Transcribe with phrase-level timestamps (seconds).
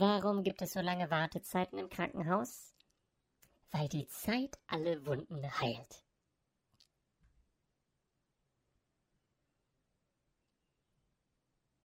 [0.00, 2.72] Warum gibt es so lange Wartezeiten im Krankenhaus?
[3.72, 6.04] Weil die Zeit alle Wunden heilt.